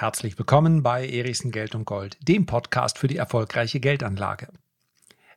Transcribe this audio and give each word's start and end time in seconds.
Herzlich 0.00 0.38
willkommen 0.38 0.84
bei 0.84 1.08
Erichsen 1.08 1.50
Geld 1.50 1.74
und 1.74 1.84
Gold, 1.84 2.18
dem 2.22 2.46
Podcast 2.46 2.98
für 2.98 3.08
die 3.08 3.16
erfolgreiche 3.16 3.80
Geldanlage. 3.80 4.46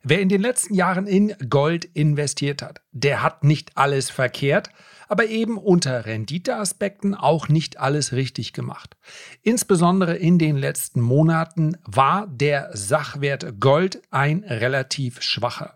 Wer 0.04 0.20
in 0.20 0.28
den 0.28 0.40
letzten 0.40 0.74
Jahren 0.74 1.08
in 1.08 1.34
Gold 1.50 1.84
investiert 1.84 2.62
hat, 2.62 2.80
der 2.92 3.24
hat 3.24 3.42
nicht 3.42 3.76
alles 3.76 4.08
verkehrt, 4.08 4.70
aber 5.08 5.26
eben 5.26 5.58
unter 5.58 6.06
Renditeaspekten 6.06 7.16
auch 7.16 7.48
nicht 7.48 7.80
alles 7.80 8.12
richtig 8.12 8.52
gemacht. 8.52 8.96
Insbesondere 9.42 10.14
in 10.14 10.38
den 10.38 10.56
letzten 10.56 11.00
Monaten 11.00 11.76
war 11.84 12.28
der 12.28 12.70
Sachwert 12.72 13.58
Gold 13.58 14.00
ein 14.12 14.44
relativ 14.44 15.22
schwacher. 15.22 15.74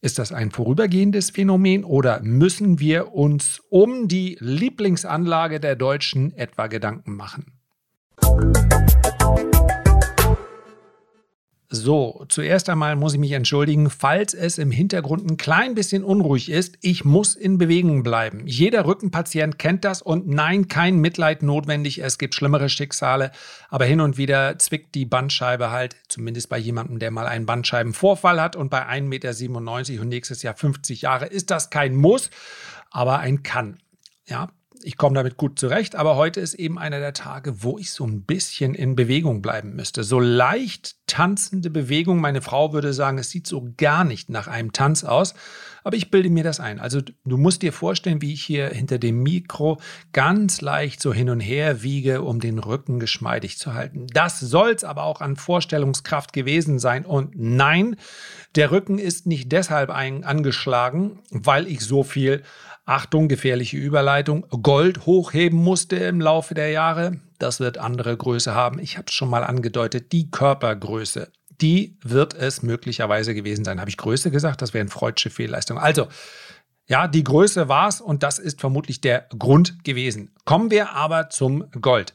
Ist 0.00 0.18
das 0.18 0.32
ein 0.32 0.50
vorübergehendes 0.50 1.28
Phänomen 1.28 1.84
oder 1.84 2.22
müssen 2.22 2.80
wir 2.80 3.12
uns 3.12 3.60
um 3.68 4.08
die 4.08 4.38
Lieblingsanlage 4.40 5.60
der 5.60 5.76
Deutschen 5.76 6.32
etwa 6.32 6.68
Gedanken 6.68 7.16
machen? 7.16 7.60
So, 11.76 12.24
zuerst 12.28 12.70
einmal 12.70 12.94
muss 12.94 13.14
ich 13.14 13.18
mich 13.18 13.32
entschuldigen, 13.32 13.90
falls 13.90 14.32
es 14.32 14.58
im 14.58 14.70
Hintergrund 14.70 15.28
ein 15.28 15.36
klein 15.36 15.74
bisschen 15.74 16.04
unruhig 16.04 16.48
ist. 16.48 16.78
Ich 16.82 17.04
muss 17.04 17.34
in 17.34 17.58
Bewegung 17.58 18.04
bleiben. 18.04 18.46
Jeder 18.46 18.86
Rückenpatient 18.86 19.58
kennt 19.58 19.84
das 19.84 20.00
und 20.00 20.28
nein, 20.28 20.68
kein 20.68 20.98
Mitleid 20.98 21.42
notwendig. 21.42 21.98
Es 21.98 22.18
gibt 22.18 22.36
schlimmere 22.36 22.68
Schicksale, 22.68 23.32
aber 23.70 23.86
hin 23.86 24.00
und 24.00 24.16
wieder 24.16 24.56
zwickt 24.60 24.94
die 24.94 25.04
Bandscheibe 25.04 25.72
halt, 25.72 25.96
zumindest 26.08 26.48
bei 26.48 26.58
jemandem, 26.58 27.00
der 27.00 27.10
mal 27.10 27.26
einen 27.26 27.44
Bandscheibenvorfall 27.44 28.40
hat 28.40 28.54
und 28.54 28.70
bei 28.70 28.86
1,97 28.86 29.90
Meter 29.90 30.02
und 30.02 30.08
nächstes 30.08 30.42
Jahr 30.44 30.54
50 30.54 31.02
Jahre 31.02 31.26
ist 31.26 31.50
das 31.50 31.70
kein 31.70 31.96
Muss, 31.96 32.30
aber 32.92 33.18
ein 33.18 33.42
Kann. 33.42 33.78
Ja, 34.26 34.48
ich 34.84 34.98
komme 34.98 35.16
damit 35.16 35.36
gut 35.36 35.58
zurecht, 35.58 35.96
aber 35.96 36.16
heute 36.16 36.40
ist 36.40 36.54
eben 36.54 36.78
einer 36.78 37.00
der 37.00 37.14
Tage, 37.14 37.62
wo 37.62 37.78
ich 37.78 37.90
so 37.90 38.04
ein 38.04 38.22
bisschen 38.22 38.74
in 38.74 38.96
Bewegung 38.96 39.40
bleiben 39.40 39.74
müsste. 39.74 40.04
So 40.04 40.20
leicht 40.20 40.96
tanzende 41.06 41.70
Bewegung. 41.70 42.20
Meine 42.20 42.42
Frau 42.42 42.72
würde 42.72 42.92
sagen, 42.92 43.18
es 43.18 43.30
sieht 43.30 43.46
so 43.46 43.72
gar 43.78 44.04
nicht 44.04 44.28
nach 44.28 44.46
einem 44.46 44.72
Tanz 44.72 45.02
aus, 45.04 45.34
aber 45.84 45.96
ich 45.96 46.10
bilde 46.10 46.28
mir 46.28 46.44
das 46.44 46.60
ein. 46.60 46.80
Also 46.80 47.00
du 47.00 47.36
musst 47.36 47.62
dir 47.62 47.72
vorstellen, 47.72 48.20
wie 48.20 48.34
ich 48.34 48.44
hier 48.44 48.68
hinter 48.68 48.98
dem 48.98 49.22
Mikro 49.22 49.80
ganz 50.12 50.60
leicht 50.60 51.00
so 51.00 51.14
hin 51.14 51.30
und 51.30 51.40
her 51.40 51.82
wiege, 51.82 52.22
um 52.22 52.40
den 52.40 52.58
Rücken 52.58 53.00
geschmeidig 53.00 53.58
zu 53.58 53.74
halten. 53.74 54.06
Das 54.12 54.38
soll 54.38 54.70
es 54.70 54.84
aber 54.84 55.04
auch 55.04 55.22
an 55.22 55.36
Vorstellungskraft 55.36 56.32
gewesen 56.32 56.78
sein. 56.78 57.06
Und 57.06 57.32
nein, 57.36 57.96
der 58.54 58.70
Rücken 58.70 58.98
ist 58.98 59.26
nicht 59.26 59.50
deshalb 59.50 59.90
angeschlagen, 59.90 61.20
weil 61.30 61.66
ich 61.66 61.80
so 61.80 62.02
viel 62.02 62.42
Achtung, 62.86 63.28
gefährliche 63.28 63.78
Überleitung, 63.78 64.46
Gold 64.62 65.06
hochheben 65.06 65.58
musste 65.58 65.96
im 65.96 66.20
Laufe 66.20 66.54
der 66.54 66.70
Jahre. 66.70 67.18
Das 67.38 67.58
wird 67.58 67.78
andere 67.78 68.14
Größe 68.16 68.54
haben. 68.54 68.78
Ich 68.78 68.98
habe 68.98 69.06
es 69.08 69.14
schon 69.14 69.30
mal 69.30 69.42
angedeutet, 69.42 70.12
die 70.12 70.30
Körpergröße. 70.30 71.32
Die 71.60 71.96
wird 72.02 72.34
es 72.34 72.62
möglicherweise 72.62 73.34
gewesen 73.34 73.64
sein. 73.64 73.80
Habe 73.80 73.88
ich 73.88 73.96
Größe 73.96 74.30
gesagt? 74.30 74.60
Das 74.60 74.74
wäre 74.74 74.82
eine 74.82 74.90
freudsche 74.90 75.30
Fehlleistung. 75.30 75.78
Also, 75.78 76.08
ja, 76.86 77.08
die 77.08 77.24
Größe 77.24 77.68
war 77.68 77.88
es 77.88 78.02
und 78.02 78.22
das 78.22 78.38
ist 78.38 78.60
vermutlich 78.60 79.00
der 79.00 79.28
Grund 79.38 79.82
gewesen. 79.84 80.34
Kommen 80.44 80.70
wir 80.70 80.92
aber 80.92 81.30
zum 81.30 81.70
Gold. 81.80 82.12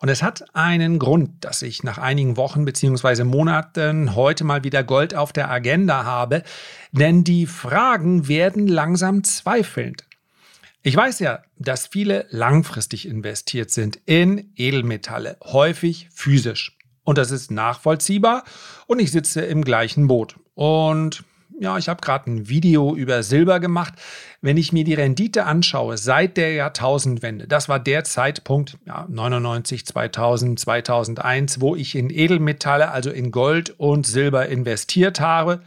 Und 0.00 0.08
es 0.08 0.22
hat 0.22 0.54
einen 0.54 0.98
Grund, 0.98 1.44
dass 1.44 1.60
ich 1.60 1.82
nach 1.82 1.98
einigen 1.98 2.38
Wochen 2.38 2.64
bzw. 2.64 3.24
Monaten 3.24 4.14
heute 4.14 4.44
mal 4.44 4.64
wieder 4.64 4.82
Gold 4.82 5.14
auf 5.14 5.32
der 5.32 5.50
Agenda 5.50 6.04
habe, 6.04 6.42
denn 6.90 7.22
die 7.22 7.46
Fragen 7.46 8.26
werden 8.26 8.66
langsam 8.66 9.24
zweifelnd. 9.24 10.06
Ich 10.82 10.96
weiß 10.96 11.18
ja, 11.18 11.42
dass 11.58 11.86
viele 11.86 12.26
langfristig 12.30 13.06
investiert 13.06 13.70
sind 13.70 14.00
in 14.06 14.50
Edelmetalle, 14.56 15.36
häufig 15.44 16.08
physisch. 16.10 16.78
Und 17.04 17.18
das 17.18 17.30
ist 17.30 17.50
nachvollziehbar 17.50 18.44
und 18.86 19.00
ich 19.00 19.10
sitze 19.10 19.42
im 19.42 19.62
gleichen 19.62 20.06
Boot. 20.06 20.36
Und 20.54 21.24
ja, 21.60 21.76
ich 21.76 21.90
habe 21.90 22.00
gerade 22.00 22.30
ein 22.30 22.48
Video 22.48 22.94
über 22.96 23.22
Silber 23.22 23.60
gemacht. 23.60 23.92
Wenn 24.40 24.56
ich 24.56 24.72
mir 24.72 24.82
die 24.82 24.94
Rendite 24.94 25.44
anschaue 25.44 25.98
seit 25.98 26.38
der 26.38 26.54
Jahrtausendwende, 26.54 27.46
das 27.46 27.68
war 27.68 27.78
der 27.78 28.02
Zeitpunkt, 28.04 28.78
ja, 28.86 29.06
99, 29.10 29.84
2000, 29.84 30.58
2001, 30.58 31.60
wo 31.60 31.76
ich 31.76 31.94
in 31.94 32.08
Edelmetalle, 32.08 32.90
also 32.90 33.10
in 33.10 33.30
Gold 33.30 33.74
und 33.78 34.06
Silber 34.06 34.48
investiert 34.48 35.20
habe. 35.20 35.60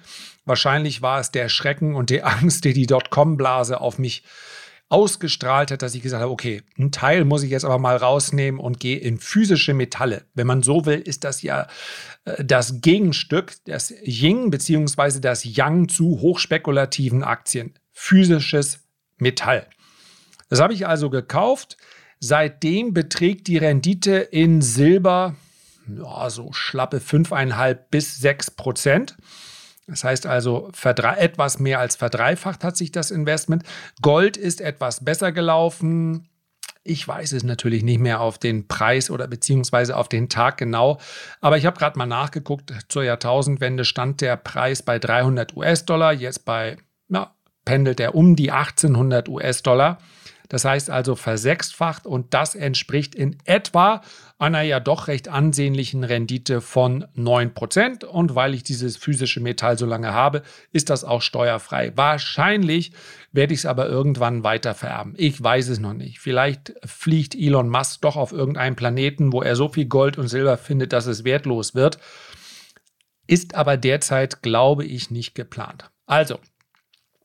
Wahrscheinlich 0.45 1.03
war 1.03 1.19
es 1.19 1.29
der 1.29 1.47
Schrecken 1.47 1.93
und 1.93 2.09
die 2.09 2.23
Angst, 2.23 2.65
die 2.65 2.73
die 2.73 2.87
Dotcom-Blase 2.87 3.79
auf 3.79 3.99
mich 3.99 4.23
ausgestrahlt 4.93 5.71
hat, 5.71 5.81
dass 5.81 5.95
ich 5.95 6.03
gesagt 6.03 6.21
habe, 6.21 6.31
okay, 6.31 6.61
ein 6.77 6.91
Teil 6.91 7.25
muss 7.25 7.41
ich 7.41 7.49
jetzt 7.49 7.65
aber 7.65 7.79
mal 7.79 7.97
rausnehmen 7.97 8.61
und 8.61 8.79
gehe 8.79 8.99
in 8.99 9.17
physische 9.17 9.73
Metalle. 9.73 10.25
Wenn 10.35 10.45
man 10.45 10.61
so 10.61 10.85
will, 10.85 10.99
ist 10.99 11.23
das 11.23 11.41
ja 11.41 11.67
äh, 12.25 12.45
das 12.45 12.79
Gegenstück, 12.81 13.55
das 13.65 13.91
Ying 14.05 14.51
bzw. 14.51 15.19
das 15.19 15.43
Yang 15.43 15.89
zu 15.89 16.21
hochspekulativen 16.21 17.23
Aktien. 17.23 17.73
Physisches 17.91 18.81
Metall. 19.17 19.67
Das 20.49 20.61
habe 20.61 20.73
ich 20.73 20.85
also 20.85 21.09
gekauft. 21.09 21.77
Seitdem 22.19 22.93
beträgt 22.93 23.47
die 23.47 23.57
Rendite 23.57 24.17
in 24.17 24.61
Silber 24.61 25.35
ja, 25.87 26.29
so 26.29 26.53
schlappe 26.53 26.99
5,5 26.99 27.77
bis 27.89 28.19
6 28.19 28.51
Prozent. 28.51 29.17
Das 29.87 30.03
heißt 30.03 30.25
also, 30.25 30.71
etwas 30.83 31.59
mehr 31.59 31.79
als 31.79 31.95
verdreifacht 31.95 32.63
hat 32.63 32.77
sich 32.77 32.91
das 32.91 33.11
Investment. 33.11 33.63
Gold 34.01 34.37
ist 34.37 34.61
etwas 34.61 35.03
besser 35.03 35.31
gelaufen. 35.31 36.29
Ich 36.85 37.07
weiß 37.07 37.31
es 37.33 37.43
natürlich 37.43 37.83
nicht 37.83 37.99
mehr 37.99 38.19
auf 38.19 38.37
den 38.37 38.67
Preis 38.67 39.09
oder 39.09 39.27
beziehungsweise 39.27 39.95
auf 39.95 40.09
den 40.09 40.27
Tag 40.29 40.57
genau, 40.57 40.99
aber 41.39 41.57
ich 41.57 41.65
habe 41.65 41.77
gerade 41.77 41.97
mal 41.97 42.05
nachgeguckt. 42.05 42.73
Zur 42.89 43.03
Jahrtausendwende 43.03 43.85
stand 43.85 44.19
der 44.19 44.35
Preis 44.35 44.81
bei 44.81 44.99
300 44.99 45.55
US-Dollar, 45.55 46.11
jetzt 46.13 46.43
bei, 46.43 46.77
ja, 47.07 47.33
pendelt 47.63 48.01
er 48.01 48.15
um 48.15 48.35
die 48.35 48.51
1800 48.51 49.29
US-Dollar. 49.29 49.97
Das 50.53 50.65
heißt 50.65 50.91
also 50.91 51.15
versechsfacht 51.15 52.05
und 52.05 52.35
das 52.35 52.53
entspricht 52.53 53.15
in 53.15 53.37
etwa 53.45 54.01
einer 54.37 54.61
ja 54.61 54.79
doch 54.79 55.07
recht 55.07 55.27
ansehnlichen 55.27 56.03
Rendite 56.03 56.61
von 56.61 57.05
9%. 57.17 58.05
Und 58.05 58.35
weil 58.35 58.53
ich 58.53 58.61
dieses 58.61 58.95
physische 58.95 59.39
Metall 59.39 59.79
so 59.79 59.87
lange 59.87 60.13
habe, 60.13 60.43
ist 60.71 60.91
das 60.91 61.03
auch 61.03 61.23
steuerfrei. 61.23 61.91
Wahrscheinlich 61.95 62.91
werde 63.31 63.55
ich 63.55 63.61
es 63.61 63.65
aber 63.65 63.87
irgendwann 63.87 64.43
weiter 64.43 64.75
vererben. 64.75 65.15
Ich 65.17 65.41
weiß 65.41 65.69
es 65.69 65.79
noch 65.79 65.93
nicht. 65.93 66.19
Vielleicht 66.19 66.75
fliegt 66.85 67.33
Elon 67.33 67.67
Musk 67.67 68.01
doch 68.01 68.15
auf 68.15 68.31
irgendeinen 68.31 68.75
Planeten, 68.75 69.33
wo 69.33 69.41
er 69.41 69.55
so 69.55 69.69
viel 69.69 69.85
Gold 69.85 70.19
und 70.19 70.27
Silber 70.27 70.57
findet, 70.57 70.93
dass 70.93 71.07
es 71.07 71.23
wertlos 71.23 71.73
wird. 71.73 71.97
Ist 73.25 73.55
aber 73.55 73.75
derzeit, 73.75 74.43
glaube 74.43 74.85
ich, 74.85 75.09
nicht 75.09 75.33
geplant. 75.33 75.89
Also, 76.05 76.37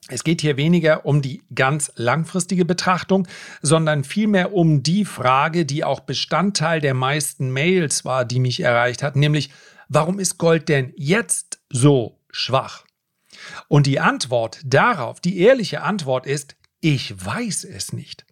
es 0.08 0.24
geht 0.24 0.40
hier 0.40 0.56
weniger 0.56 1.04
um 1.04 1.22
die 1.22 1.42
ganz 1.54 1.92
langfristige 1.96 2.64
Betrachtung, 2.64 3.28
sondern 3.60 4.04
vielmehr 4.04 4.54
um 4.54 4.82
die 4.82 5.04
Frage, 5.04 5.66
die 5.66 5.84
auch 5.84 6.00
Bestandteil 6.00 6.80
der 6.80 6.94
meisten 6.94 7.50
Mails 7.50 8.04
war, 8.04 8.24
die 8.24 8.40
mich 8.40 8.60
erreicht 8.60 9.02
hat, 9.02 9.16
nämlich 9.16 9.50
warum 9.88 10.18
ist 10.18 10.38
Gold 10.38 10.68
denn 10.68 10.92
jetzt 10.96 11.60
so 11.70 12.18
schwach? 12.30 12.84
Und 13.68 13.86
die 13.86 14.00
Antwort 14.00 14.60
darauf, 14.64 15.20
die 15.20 15.38
ehrliche 15.38 15.82
Antwort 15.82 16.26
ist, 16.26 16.56
ich 16.80 17.24
weiß 17.24 17.64
es 17.64 17.92
nicht. 17.92 18.24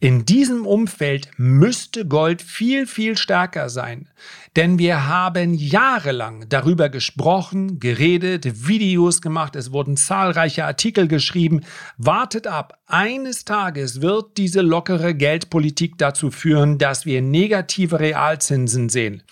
In 0.00 0.24
diesem 0.24 0.66
Umfeld 0.66 1.30
müsste 1.36 2.06
Gold 2.06 2.42
viel, 2.42 2.86
viel 2.86 3.16
stärker 3.16 3.68
sein. 3.68 4.08
Denn 4.56 4.78
wir 4.78 5.08
haben 5.08 5.52
jahrelang 5.54 6.48
darüber 6.48 6.88
gesprochen, 6.88 7.80
geredet, 7.80 8.68
Videos 8.68 9.20
gemacht, 9.20 9.56
es 9.56 9.72
wurden 9.72 9.96
zahlreiche 9.96 10.64
Artikel 10.64 11.08
geschrieben. 11.08 11.62
Wartet 11.96 12.46
ab, 12.46 12.78
eines 12.86 13.44
Tages 13.44 14.00
wird 14.00 14.36
diese 14.36 14.60
lockere 14.60 15.14
Geldpolitik 15.14 15.98
dazu 15.98 16.30
führen, 16.30 16.78
dass 16.78 17.04
wir 17.04 17.20
negative 17.20 17.98
Realzinsen 17.98 18.88
sehen. 18.88 19.22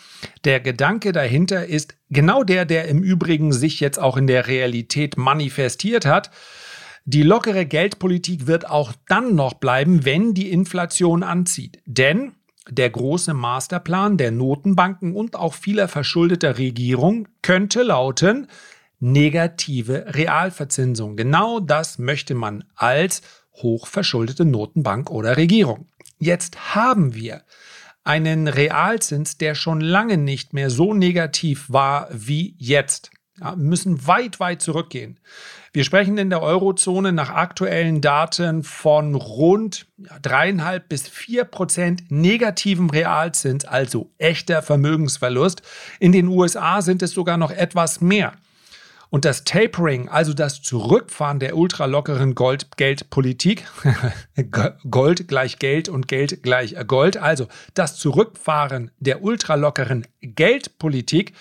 Der 0.44 0.58
Gedanke 0.58 1.12
dahinter 1.12 1.66
ist 1.66 1.94
genau 2.10 2.42
der, 2.42 2.64
der 2.64 2.88
im 2.88 3.02
Übrigen 3.02 3.52
sich 3.52 3.78
jetzt 3.78 3.98
auch 3.98 4.16
in 4.16 4.26
der 4.26 4.48
Realität 4.48 5.16
manifestiert 5.16 6.04
hat. 6.04 6.30
Die 7.04 7.22
lockere 7.22 7.66
Geldpolitik 7.66 8.46
wird 8.46 8.68
auch 8.68 8.92
dann 9.08 9.34
noch 9.34 9.54
bleiben, 9.54 10.04
wenn 10.04 10.34
die 10.34 10.50
Inflation 10.50 11.22
anzieht. 11.22 11.80
Denn 11.84 12.32
der 12.68 12.90
große 12.90 13.34
Masterplan 13.34 14.16
der 14.16 14.30
Notenbanken 14.30 15.16
und 15.16 15.34
auch 15.34 15.54
vieler 15.54 15.88
verschuldeter 15.88 16.58
Regierungen 16.58 17.28
könnte 17.42 17.82
lauten 17.82 18.46
negative 19.00 20.14
Realverzinsung. 20.14 21.16
Genau 21.16 21.58
das 21.58 21.98
möchte 21.98 22.36
man 22.36 22.62
als 22.76 23.22
hochverschuldete 23.54 24.44
Notenbank 24.44 25.10
oder 25.10 25.36
Regierung. 25.36 25.88
Jetzt 26.18 26.74
haben 26.76 27.14
wir 27.14 27.42
einen 28.04 28.46
Realzins, 28.46 29.38
der 29.38 29.56
schon 29.56 29.80
lange 29.80 30.18
nicht 30.18 30.52
mehr 30.52 30.70
so 30.70 30.94
negativ 30.94 31.66
war 31.68 32.08
wie 32.12 32.54
jetzt. 32.58 33.10
Ja, 33.42 33.56
müssen 33.56 34.06
weit, 34.06 34.38
weit 34.38 34.62
zurückgehen. 34.62 35.18
Wir 35.72 35.82
sprechen 35.82 36.16
in 36.16 36.30
der 36.30 36.42
Eurozone 36.42 37.12
nach 37.12 37.30
aktuellen 37.30 38.00
Daten 38.00 38.62
von 38.62 39.16
rund 39.16 39.86
dreieinhalb 40.20 40.88
bis 40.88 41.08
vier 41.08 41.44
Prozent 41.44 42.04
negativem 42.10 42.88
Realzins, 42.88 43.64
also 43.64 44.12
echter 44.18 44.62
Vermögensverlust. 44.62 45.62
In 45.98 46.12
den 46.12 46.28
USA 46.28 46.82
sind 46.82 47.02
es 47.02 47.10
sogar 47.10 47.36
noch 47.36 47.50
etwas 47.50 48.00
mehr. 48.00 48.34
Und 49.10 49.24
das 49.24 49.42
Tapering, 49.42 50.08
also 50.08 50.34
das 50.34 50.62
Zurückfahren 50.62 51.40
der 51.40 51.56
ultralockeren 51.56 52.36
Gold-Geld-Politik, 52.36 53.66
Gold 54.90 55.26
gleich 55.26 55.58
Geld 55.58 55.88
und 55.88 56.06
Geld 56.06 56.44
gleich 56.44 56.76
Gold, 56.86 57.16
also 57.16 57.48
das 57.74 57.96
Zurückfahren 57.96 58.92
der 59.00 59.22
ultralockeren 59.22 60.06
Geldpolitik, 60.20 61.34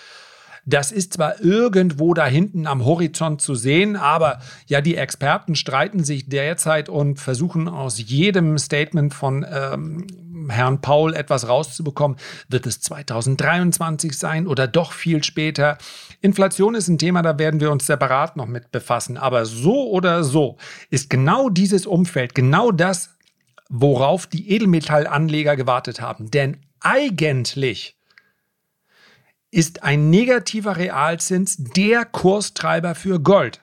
das 0.65 0.91
ist 0.91 1.13
zwar 1.13 1.41
irgendwo 1.41 2.13
da 2.13 2.25
hinten 2.25 2.67
am 2.67 2.85
Horizont 2.85 3.41
zu 3.41 3.55
sehen, 3.55 3.95
aber 3.95 4.39
ja, 4.67 4.81
die 4.81 4.95
Experten 4.95 5.55
streiten 5.55 6.03
sich 6.03 6.29
derzeit 6.29 6.89
und 6.89 7.19
versuchen 7.19 7.67
aus 7.67 7.97
jedem 7.97 8.57
Statement 8.57 9.13
von 9.13 9.45
ähm, 9.49 10.05
Herrn 10.49 10.81
Paul 10.81 11.13
etwas 11.13 11.47
rauszubekommen. 11.47 12.17
Wird 12.47 12.67
es 12.67 12.79
2023 12.81 14.17
sein 14.17 14.47
oder 14.47 14.67
doch 14.67 14.91
viel 14.91 15.23
später? 15.23 15.77
Inflation 16.21 16.75
ist 16.75 16.87
ein 16.87 16.97
Thema, 16.97 17.21
da 17.21 17.39
werden 17.39 17.59
wir 17.59 17.71
uns 17.71 17.87
separat 17.87 18.37
noch 18.37 18.47
mit 18.47 18.71
befassen. 18.71 19.17
Aber 19.17 19.45
so 19.45 19.89
oder 19.89 20.23
so 20.23 20.57
ist 20.89 21.09
genau 21.09 21.49
dieses 21.49 21.85
Umfeld, 21.87 22.35
genau 22.35 22.71
das, 22.71 23.15
worauf 23.69 24.27
die 24.27 24.51
Edelmetallanleger 24.51 25.55
gewartet 25.55 26.01
haben. 26.01 26.29
Denn 26.29 26.57
eigentlich 26.81 27.95
ist 29.51 29.83
ein 29.83 30.09
negativer 30.09 30.77
Realzins 30.77 31.57
der 31.57 32.05
Kurstreiber 32.05 32.95
für 32.95 33.19
Gold. 33.19 33.61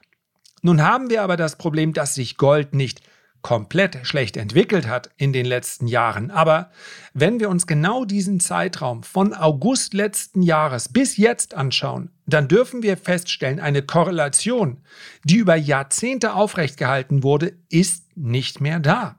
Nun 0.62 0.82
haben 0.82 1.08
wir 1.08 1.23
aber 1.23 1.37
das 1.37 1.56
Problem, 1.56 1.93
dass 1.93 2.14
sich 2.14 2.37
Gold 2.37 2.75
nicht 2.75 3.00
komplett 3.43 4.00
schlecht 4.02 4.37
entwickelt 4.37 4.88
hat 4.88 5.11
in 5.17 5.32
den 5.32 5.46
letzten 5.46 5.87
Jahren. 5.87 6.31
Aber 6.31 6.70
wenn 7.14 7.40
wir 7.40 7.49
uns 7.49 7.67
genau 7.67 8.05
diesen 8.05 8.40
Zeitraum 8.40 9.02
von 9.02 9.32
August 9.32 9.94
letzten 9.94 10.43
Jahres 10.43 10.93
bis 10.93 11.17
jetzt 11.17 11.55
anschauen, 11.55 12.11
dann 12.26 12.49
dürfen 12.49 12.82
wir 12.82 12.96
feststellen, 12.96 13.61
eine 13.61 13.82
Korrelation, 13.82 14.82
die 15.25 15.37
über 15.37 15.56
Jahrzehnte 15.56 16.34
aufrechtgehalten 16.34 17.23
wurde, 17.23 17.55
ist 17.70 18.17
nicht 18.17 18.61
mehr 18.61 18.81
da. 18.81 19.19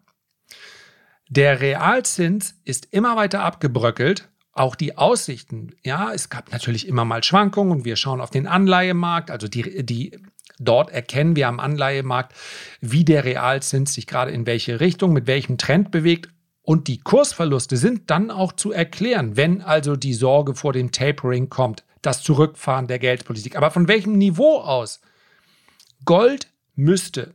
Der 1.30 1.62
Realzins 1.62 2.56
ist 2.66 2.88
immer 2.92 3.16
weiter 3.16 3.44
abgebröckelt. 3.44 4.28
Auch 4.52 4.76
die 4.76 4.98
Aussichten, 4.98 5.76
ja, 5.84 6.12
es 6.14 6.30
gab 6.30 6.52
natürlich 6.52 6.88
immer 6.88 7.06
mal 7.06 7.24
Schwankungen 7.24 7.72
und 7.72 7.86
wir 7.86 7.96
schauen 7.96 8.20
auf 8.20 8.32
den 8.32 8.48
Anleihemarkt, 8.48 9.32
also 9.32 9.48
die, 9.48 9.86
die 9.86 10.20
Dort 10.60 10.92
erkennen 10.92 11.38
wir 11.38 11.48
am 11.48 11.60
Anleihemarkt, 11.60 12.34
wie 12.82 13.06
der 13.06 13.24
Realzins 13.24 13.94
sich 13.94 14.08
gerade 14.08 14.32
in 14.32 14.46
welche 14.46 14.82
Richtung, 14.82 15.14
mit 15.14 15.26
welchem 15.26 15.58
Trend 15.58 15.90
bewegt. 15.90 16.30
Und 16.62 16.88
die 16.88 17.00
Kursverluste 17.00 17.78
sind 17.78 18.12
dann 18.12 18.30
auch 18.30 18.52
zu 18.52 18.72
erklären, 18.72 19.38
wenn 19.38 19.62
also 19.62 19.96
die 19.96 20.14
Sorge 20.14 20.54
vor 20.54 20.74
dem 20.74 20.92
Tapering 20.92 21.50
kommt, 21.50 21.86
das 22.02 22.22
Zurückfahren 22.22 22.88
der 22.88 23.00
Geldpolitik. 23.00 23.56
Aber 23.56 23.72
von 23.72 23.88
welchem 23.88 24.18
Niveau 24.18 24.58
aus? 24.58 25.00
Gold 26.04 26.48
müsste. 26.76 27.32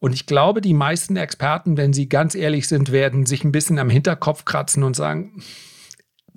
Und 0.00 0.12
ich 0.12 0.26
glaube, 0.26 0.60
die 0.60 0.74
meisten 0.74 1.16
Experten, 1.16 1.76
wenn 1.76 1.92
sie 1.92 2.08
ganz 2.08 2.34
ehrlich 2.34 2.66
sind, 2.66 2.90
werden 2.90 3.24
sich 3.24 3.44
ein 3.44 3.52
bisschen 3.52 3.78
am 3.78 3.88
Hinterkopf 3.88 4.44
kratzen 4.44 4.82
und 4.82 4.96
sagen, 4.96 5.42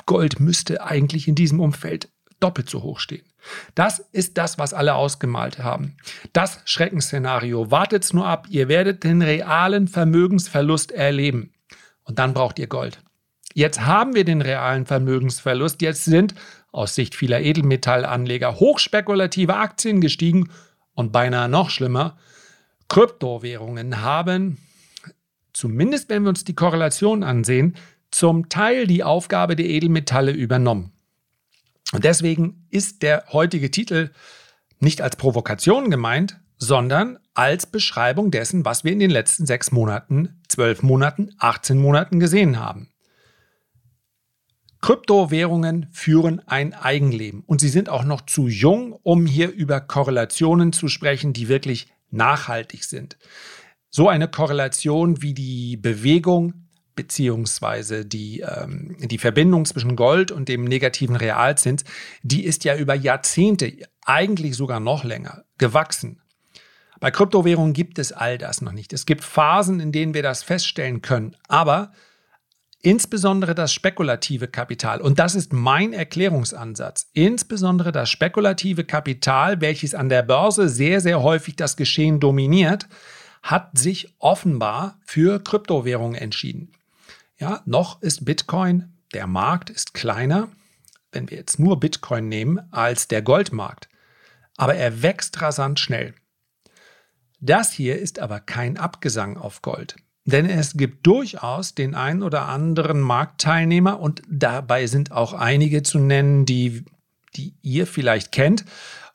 Gold 0.05 0.39
müsste 0.39 0.83
eigentlich 0.83 1.27
in 1.27 1.35
diesem 1.35 1.59
Umfeld 1.59 2.09
doppelt 2.39 2.69
so 2.69 2.83
hoch 2.83 2.99
stehen. 2.99 3.25
Das 3.75 3.99
ist 4.11 4.37
das, 4.37 4.57
was 4.57 4.73
alle 4.73 4.95
ausgemalt 4.95 5.59
haben. 5.59 5.97
Das 6.33 6.59
Schreckensszenario. 6.65 7.71
Wartet's 7.71 8.13
nur 8.13 8.27
ab. 8.27 8.47
Ihr 8.49 8.67
werdet 8.67 9.03
den 9.03 9.21
realen 9.21 9.87
Vermögensverlust 9.87 10.91
erleben. 10.91 11.53
Und 12.03 12.19
dann 12.19 12.33
braucht 12.33 12.59
ihr 12.59 12.67
Gold. 12.67 12.99
Jetzt 13.53 13.81
haben 13.81 14.15
wir 14.15 14.25
den 14.25 14.41
realen 14.41 14.85
Vermögensverlust. 14.85 15.81
Jetzt 15.81 16.05
sind 16.05 16.35
aus 16.71 16.93
Sicht 16.93 17.15
vieler 17.15 17.41
Edelmetallanleger 17.41 18.59
hochspekulative 18.59 19.55
Aktien 19.55 20.01
gestiegen 20.01 20.49
und 20.93 21.11
beinahe 21.11 21.47
noch 21.47 21.69
schlimmer. 21.69 22.17
Kryptowährungen 22.89 24.01
haben, 24.01 24.57
zumindest 25.53 26.09
wenn 26.09 26.23
wir 26.23 26.29
uns 26.29 26.43
die 26.43 26.53
Korrelation 26.53 27.23
ansehen, 27.23 27.75
zum 28.15 28.47
Teil 28.47 28.87
die 28.87 29.03
Aufgabe 29.03 29.57
der 29.57 29.65
Edelmetalle 29.65 30.31
übernommen. 30.31 30.93
Und 31.91 32.05
deswegen 32.05 32.65
ist 32.69 33.03
der 33.03 33.25
heutige 33.33 33.71
Titel 33.71 34.09
nicht 34.79 35.01
als 35.01 35.17
Provokation 35.17 35.91
gemeint, 35.91 36.39
sondern 36.57 37.19
als 37.33 37.65
Beschreibung 37.65 38.31
dessen, 38.31 38.63
was 38.63 38.85
wir 38.85 38.93
in 38.93 38.99
den 38.99 39.11
letzten 39.11 39.45
sechs 39.45 39.73
Monaten, 39.73 40.41
zwölf 40.47 40.81
Monaten, 40.81 41.31
18 41.39 41.77
Monaten 41.77 42.21
gesehen 42.21 42.57
haben. 42.57 42.89
Kryptowährungen 44.79 45.89
führen 45.91 46.39
ein 46.47 46.73
Eigenleben 46.73 47.43
und 47.45 47.59
sie 47.59 47.67
sind 47.67 47.89
auch 47.89 48.05
noch 48.05 48.21
zu 48.21 48.47
jung, 48.47 48.93
um 49.03 49.25
hier 49.25 49.51
über 49.51 49.81
Korrelationen 49.81 50.71
zu 50.71 50.87
sprechen, 50.87 51.33
die 51.33 51.49
wirklich 51.49 51.91
nachhaltig 52.11 52.85
sind. 52.85 53.17
So 53.89 54.07
eine 54.07 54.29
Korrelation 54.29 55.21
wie 55.21 55.33
die 55.33 55.75
Bewegung 55.75 56.64
beziehungsweise 56.95 58.05
die, 58.05 58.41
ähm, 58.41 58.95
die 58.99 59.17
Verbindung 59.17 59.65
zwischen 59.65 59.95
Gold 59.95 60.31
und 60.31 60.49
dem 60.49 60.63
negativen 60.63 61.15
Realzins, 61.15 61.83
die 62.23 62.45
ist 62.45 62.63
ja 62.63 62.75
über 62.75 62.95
Jahrzehnte, 62.95 63.73
eigentlich 64.05 64.55
sogar 64.55 64.79
noch 64.79 65.03
länger, 65.03 65.45
gewachsen. 65.57 66.21
Bei 66.99 67.11
Kryptowährungen 67.11 67.73
gibt 67.73 67.99
es 67.99 68.11
all 68.11 68.37
das 68.37 68.61
noch 68.61 68.71
nicht. 68.71 68.93
Es 68.93 69.05
gibt 69.05 69.23
Phasen, 69.23 69.79
in 69.79 69.91
denen 69.91 70.13
wir 70.13 70.23
das 70.23 70.43
feststellen 70.43 71.01
können, 71.01 71.35
aber 71.47 71.91
insbesondere 72.81 73.55
das 73.55 73.73
spekulative 73.73 74.47
Kapital, 74.47 75.01
und 75.01 75.19
das 75.19 75.35
ist 75.35 75.51
mein 75.51 75.91
Erklärungsansatz, 75.91 77.09
insbesondere 77.13 77.91
das 77.91 78.09
spekulative 78.09 78.85
Kapital, 78.85 79.59
welches 79.59 79.95
an 79.95 80.07
der 80.07 80.23
Börse 80.23 80.69
sehr, 80.69 81.01
sehr 81.01 81.21
häufig 81.21 81.55
das 81.55 81.77
Geschehen 81.77 82.19
dominiert, 82.19 82.87
hat 83.41 83.77
sich 83.77 84.13
offenbar 84.19 84.99
für 85.05 85.43
Kryptowährungen 85.43 86.15
entschieden. 86.15 86.71
Ja, 87.37 87.61
noch 87.65 88.01
ist 88.01 88.23
Bitcoin, 88.23 88.93
der 89.13 89.27
Markt 89.27 89.69
ist 89.69 89.93
kleiner, 89.93 90.47
wenn 91.11 91.29
wir 91.29 91.37
jetzt 91.37 91.59
nur 91.59 91.79
Bitcoin 91.79 92.29
nehmen, 92.29 92.61
als 92.71 93.07
der 93.07 93.21
Goldmarkt. 93.21 93.89
Aber 94.57 94.75
er 94.75 95.01
wächst 95.01 95.41
rasant 95.41 95.79
schnell. 95.79 96.13
Das 97.41 97.71
hier 97.71 97.99
ist 97.99 98.19
aber 98.19 98.39
kein 98.39 98.77
Abgesang 98.77 99.37
auf 99.37 99.61
Gold. 99.61 99.97
Denn 100.23 100.49
es 100.49 100.75
gibt 100.75 101.05
durchaus 101.05 101.75
den 101.75 101.93
einen 101.93 102.23
oder 102.23 102.47
anderen 102.47 102.99
Marktteilnehmer 102.99 103.99
und 103.99 104.23
dabei 104.27 104.87
sind 104.87 105.11
auch 105.11 105.33
einige 105.33 105.83
zu 105.83 105.99
nennen, 105.99 106.45
die, 106.45 106.85
die 107.35 107.53
ihr 107.61 107.85
vielleicht 107.85 108.31
kennt 108.31 108.65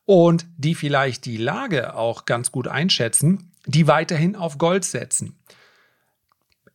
und 0.05 0.47
die 0.57 0.75
vielleicht 0.75 1.25
die 1.25 1.39
Lage 1.39 1.95
auch 1.95 2.27
ganz 2.27 2.53
gut 2.53 2.69
einschätzen, 2.69 3.53
die 3.67 3.89
weiterhin 3.89 4.37
auf 4.37 4.59
Gold 4.59 4.85
setzen. 4.85 5.37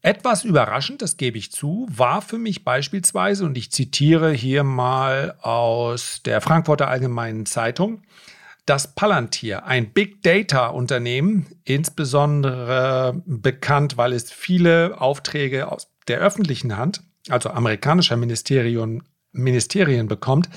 Etwas 0.05 0.43
überraschend, 0.43 1.01
das 1.01 1.17
gebe 1.17 1.39
ich 1.39 1.51
zu, 1.51 1.87
war 1.89 2.21
für 2.21 2.37
mich 2.37 2.63
beispielsweise, 2.63 3.43
und 3.43 3.57
ich 3.57 3.71
zitiere 3.71 4.31
hier 4.31 4.63
mal 4.63 5.33
aus 5.41 6.21
der 6.23 6.41
Frankfurter 6.41 6.89
Allgemeinen 6.89 7.47
Zeitung, 7.47 8.03
dass 8.67 8.93
Palantir, 8.93 9.65
ein 9.65 9.93
Big 9.93 10.21
Data 10.21 10.67
Unternehmen, 10.67 11.47
insbesondere 11.63 13.23
bekannt, 13.25 13.97
weil 13.97 14.13
es 14.13 14.31
viele 14.31 15.01
Aufträge 15.01 15.71
aus 15.71 15.87
der 16.07 16.19
öffentlichen 16.19 16.77
Hand, 16.77 17.01
also 17.29 17.49
amerikanischer 17.49 18.15
Ministerien, 18.15 19.01
Ministerien 19.31 20.07
bekommt, 20.07 20.49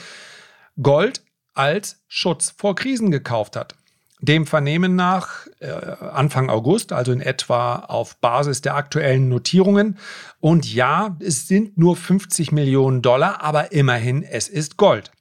Gold 0.83 1.23
als 1.55 2.05
Schutz 2.07 2.52
vor 2.55 2.75
Krisen 2.75 3.11
gekauft 3.11 3.57
hat. 3.57 3.77
Dem 4.20 4.46
Vernehmen 4.46 4.96
nach 4.96 5.46
äh, 5.60 5.68
Anfang 5.68 6.50
August, 6.50 6.92
also 6.92 7.12
in 7.12 7.20
etwa 7.20 7.76
auf 7.76 8.16
Basis 8.16 8.60
der 8.60 8.75
aktuellen 8.75 9.28
Notierungen. 9.28 9.98
Und 10.40 10.72
ja, 10.72 11.16
es 11.20 11.46
sind 11.46 11.78
nur 11.78 11.96
50 11.96 12.50
Millionen 12.52 13.00
Dollar, 13.00 13.42
aber 13.42 13.72
immerhin, 13.72 14.22
es 14.22 14.48
ist 14.48 14.76
Gold. 14.76 15.12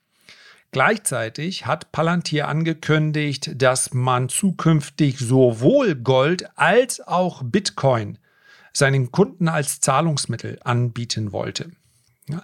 Gleichzeitig 0.72 1.66
hat 1.66 1.92
Palantir 1.92 2.48
angekündigt, 2.48 3.52
dass 3.62 3.94
man 3.94 4.30
zukünftig 4.30 5.18
sowohl 5.20 5.96
Gold 5.96 6.50
als 6.58 7.00
auch 7.00 7.42
Bitcoin 7.44 8.18
seinen 8.74 9.12
Kunden 9.12 9.48
als 9.48 9.80
Zahlungsmittel 9.80 10.60
anbieten 10.64 11.32
wollte. 11.32 11.72
Ja. 12.28 12.44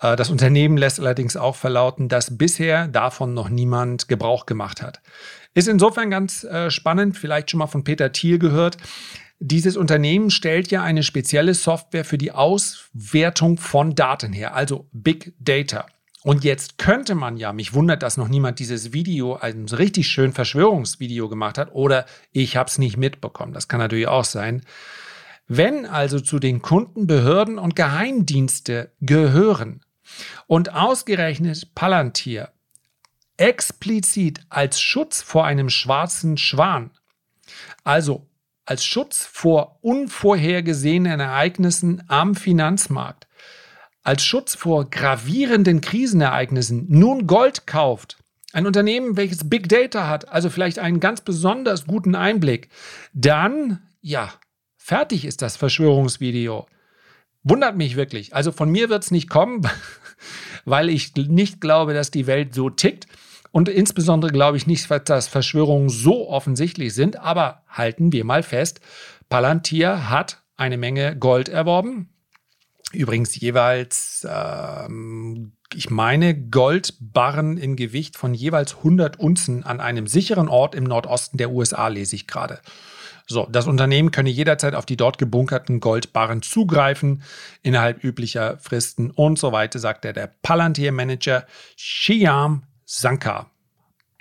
Äh, 0.00 0.16
das 0.16 0.30
Unternehmen 0.30 0.76
lässt 0.76 1.00
allerdings 1.00 1.36
auch 1.36 1.56
verlauten, 1.56 2.08
dass 2.08 2.36
bisher 2.36 2.88
davon 2.88 3.34
noch 3.34 3.48
niemand 3.48 4.08
Gebrauch 4.08 4.46
gemacht 4.46 4.82
hat. 4.82 5.00
Ist 5.54 5.68
insofern 5.68 6.10
ganz 6.10 6.44
äh, 6.44 6.70
spannend, 6.70 7.16
vielleicht 7.16 7.50
schon 7.50 7.58
mal 7.58 7.66
von 7.66 7.84
Peter 7.84 8.12
Thiel 8.12 8.38
gehört. 8.38 8.76
Dieses 9.40 9.76
Unternehmen 9.76 10.30
stellt 10.30 10.70
ja 10.70 10.82
eine 10.82 11.02
spezielle 11.02 11.54
Software 11.54 12.04
für 12.04 12.18
die 12.18 12.32
Auswertung 12.32 13.56
von 13.56 13.94
Daten 13.94 14.32
her, 14.32 14.54
also 14.54 14.88
Big 14.92 15.32
Data. 15.38 15.86
Und 16.24 16.42
jetzt 16.42 16.78
könnte 16.78 17.14
man 17.14 17.36
ja, 17.36 17.52
mich 17.52 17.72
wundert, 17.72 18.02
dass 18.02 18.16
noch 18.16 18.28
niemand 18.28 18.58
dieses 18.58 18.92
Video, 18.92 19.36
ein 19.36 19.66
richtig 19.66 20.08
schön 20.08 20.32
Verschwörungsvideo 20.32 21.28
gemacht 21.28 21.56
hat, 21.56 21.72
oder 21.72 22.04
ich 22.32 22.56
habe 22.56 22.68
es 22.68 22.78
nicht 22.78 22.96
mitbekommen. 22.96 23.52
Das 23.52 23.68
kann 23.68 23.78
natürlich 23.78 24.08
auch 24.08 24.24
sein. 24.24 24.62
Wenn 25.46 25.86
also 25.86 26.18
zu 26.20 26.40
den 26.40 26.60
Kunden 26.60 27.06
Behörden 27.06 27.58
und 27.58 27.76
Geheimdienste 27.76 28.90
gehören 29.00 29.80
und 30.46 30.72
ausgerechnet 30.72 31.74
Palantir 31.74 32.50
explizit 33.38 34.40
als 34.50 34.80
Schutz 34.80 35.22
vor 35.22 35.46
einem 35.46 35.70
schwarzen 35.70 36.36
Schwan, 36.36 36.90
also 37.84 38.26
als 38.66 38.84
Schutz 38.84 39.24
vor 39.24 39.78
unvorhergesehenen 39.80 41.20
Ereignissen 41.20 42.02
am 42.08 42.34
Finanzmarkt, 42.34 43.26
als 44.02 44.24
Schutz 44.24 44.54
vor 44.54 44.90
gravierenden 44.90 45.80
Krisenereignissen 45.80 46.86
nun 46.88 47.26
Gold 47.26 47.66
kauft, 47.66 48.18
ein 48.52 48.66
Unternehmen, 48.66 49.16
welches 49.16 49.48
Big 49.48 49.68
Data 49.68 50.08
hat, 50.08 50.28
also 50.28 50.50
vielleicht 50.50 50.78
einen 50.78 51.00
ganz 51.00 51.20
besonders 51.20 51.86
guten 51.86 52.14
Einblick, 52.14 52.68
dann, 53.14 53.82
ja, 54.00 54.32
fertig 54.76 55.24
ist 55.24 55.42
das 55.42 55.56
Verschwörungsvideo. 55.56 56.66
Wundert 57.42 57.76
mich 57.76 57.96
wirklich. 57.96 58.34
Also 58.34 58.52
von 58.52 58.70
mir 58.70 58.88
wird 58.88 59.04
es 59.04 59.10
nicht 59.10 59.28
kommen, 59.28 59.62
weil 60.64 60.88
ich 60.88 61.14
nicht 61.14 61.60
glaube, 61.60 61.94
dass 61.94 62.10
die 62.10 62.26
Welt 62.26 62.54
so 62.54 62.70
tickt. 62.70 63.06
Und 63.50 63.68
insbesondere 63.68 64.30
glaube 64.30 64.56
ich 64.56 64.66
nicht, 64.66 64.90
dass 65.08 65.28
Verschwörungen 65.28 65.88
so 65.88 66.28
offensichtlich 66.28 66.94
sind. 66.94 67.18
Aber 67.18 67.62
halten 67.68 68.12
wir 68.12 68.24
mal 68.24 68.42
fest, 68.42 68.80
Palantir 69.28 70.10
hat 70.10 70.42
eine 70.56 70.76
Menge 70.76 71.16
Gold 71.16 71.48
erworben. 71.48 72.10
Übrigens 72.92 73.38
jeweils, 73.38 74.26
ähm, 74.28 75.52
ich 75.74 75.90
meine, 75.90 76.34
Goldbarren 76.34 77.58
im 77.58 77.76
Gewicht 77.76 78.16
von 78.16 78.32
jeweils 78.32 78.76
100 78.76 79.18
Unzen 79.18 79.62
an 79.64 79.80
einem 79.80 80.06
sicheren 80.06 80.48
Ort 80.48 80.74
im 80.74 80.84
Nordosten 80.84 81.36
der 81.36 81.50
USA, 81.50 81.88
lese 81.88 82.16
ich 82.16 82.26
gerade. 82.26 82.60
So, 83.30 83.46
das 83.52 83.66
Unternehmen 83.66 84.10
könne 84.10 84.30
jederzeit 84.30 84.74
auf 84.74 84.86
die 84.86 84.96
dort 84.96 85.18
gebunkerten 85.18 85.80
Goldbarren 85.80 86.40
zugreifen, 86.40 87.22
innerhalb 87.62 88.02
üblicher 88.02 88.56
Fristen 88.58 89.10
und 89.10 89.38
so 89.38 89.52
weiter, 89.52 89.78
sagt 89.78 90.04
der, 90.04 90.14
der 90.14 90.30
Palantir-Manager 90.42 91.44
Shyam 91.76 92.62
Sankar. 92.86 93.50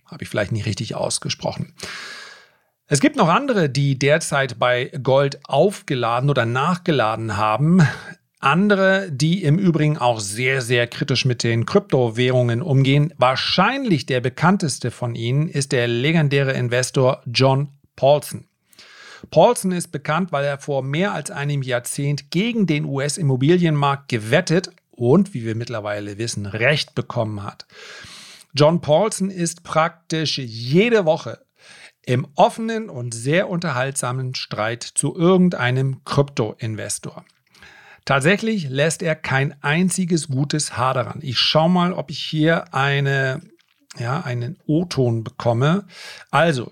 Habe 0.05 0.23
ich 0.23 0.29
vielleicht 0.29 0.51
nicht 0.51 0.65
richtig 0.65 0.95
ausgesprochen. 0.95 1.73
Es 2.87 2.99
gibt 2.99 3.15
noch 3.15 3.29
andere, 3.29 3.69
die 3.69 3.97
derzeit 3.97 4.59
bei 4.59 4.91
Gold 5.01 5.39
aufgeladen 5.45 6.29
oder 6.29 6.45
nachgeladen 6.45 7.37
haben. 7.37 7.87
Andere, 8.39 9.09
die 9.09 9.43
im 9.43 9.57
Übrigen 9.57 9.97
auch 9.97 10.19
sehr, 10.19 10.61
sehr 10.61 10.85
kritisch 10.87 11.23
mit 11.23 11.43
den 11.43 11.65
Kryptowährungen 11.65 12.61
umgehen. 12.61 13.13
Wahrscheinlich 13.17 14.05
der 14.05 14.19
bekannteste 14.19 14.91
von 14.91 15.15
ihnen 15.15 15.47
ist 15.47 15.71
der 15.71 15.87
legendäre 15.87 16.51
Investor 16.53 17.21
John 17.25 17.69
Paulson. 17.95 18.47
Paulson 19.31 19.71
ist 19.71 19.91
bekannt, 19.91 20.31
weil 20.31 20.45
er 20.45 20.59
vor 20.59 20.83
mehr 20.83 21.13
als 21.13 21.31
einem 21.31 21.61
Jahrzehnt 21.61 22.31
gegen 22.31 22.67
den 22.67 22.85
US-Immobilienmarkt 22.85 24.09
gewettet 24.09 24.71
und, 24.91 25.33
wie 25.33 25.45
wir 25.45 25.55
mittlerweile 25.55 26.17
wissen, 26.17 26.45
Recht 26.45 26.95
bekommen 26.95 27.43
hat. 27.43 27.65
John 28.53 28.81
Paulson 28.81 29.29
ist 29.29 29.63
praktisch 29.63 30.37
jede 30.37 31.05
Woche 31.05 31.39
im 32.05 32.25
offenen 32.35 32.89
und 32.89 33.13
sehr 33.13 33.49
unterhaltsamen 33.49 34.33
Streit 34.33 34.83
zu 34.83 35.15
irgendeinem 35.15 36.03
Krypto-Investor. 36.05 37.25
Tatsächlich 38.05 38.69
lässt 38.69 39.03
er 39.03 39.15
kein 39.15 39.61
einziges 39.61 40.29
gutes 40.29 40.77
Haar 40.77 40.93
daran. 40.93 41.19
Ich 41.21 41.37
schaue 41.37 41.69
mal, 41.69 41.91
ob 41.91 42.09
ich 42.09 42.19
hier 42.19 42.73
eine, 42.73 43.41
ja, 43.99 44.21
einen 44.21 44.57
O-Ton 44.65 45.25
bekomme. 45.25 45.85
Also, 46.31 46.71